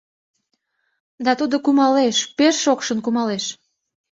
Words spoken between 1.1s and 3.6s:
Да тудо кумалеш, пеш шокшын кумалеш.